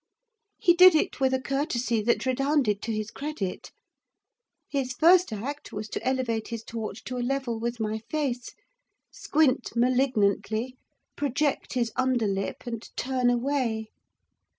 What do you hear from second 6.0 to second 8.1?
elevate his torch to a level with my